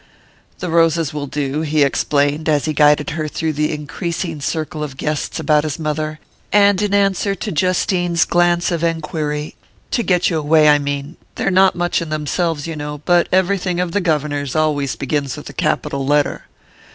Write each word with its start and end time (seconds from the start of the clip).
"The 0.57 0.71
roses 0.71 1.13
will 1.13 1.27
do," 1.27 1.61
he 1.61 1.83
explained, 1.83 2.49
as 2.49 2.65
he 2.65 2.73
guided 2.73 3.11
her 3.11 3.27
through 3.27 3.53
the 3.53 3.71
increasing 3.71 4.41
circle 4.41 4.83
of 4.83 4.97
guests 4.97 5.39
about 5.39 5.63
his 5.63 5.77
mother; 5.77 6.19
and 6.51 6.81
in 6.81 6.91
answer 6.91 7.35
to 7.35 7.51
Justine's 7.51 8.25
glance 8.25 8.71
of 8.71 8.83
enquiry: 8.83 9.53
"To 9.91 10.01
get 10.01 10.27
you 10.27 10.39
away, 10.39 10.67
I 10.69 10.79
mean. 10.79 11.17
They're 11.35 11.51
not 11.51 11.75
much 11.75 12.01
in 12.01 12.09
themselves, 12.09 12.65
you 12.65 12.75
know; 12.75 12.97
but 13.05 13.29
everything 13.31 13.79
of 13.79 13.91
the 13.91 14.01
governor's 14.01 14.55
always 14.55 14.95
begins 14.95 15.37
with 15.37 15.47
a 15.51 15.53
capital 15.53 16.03
letter." 16.03 16.45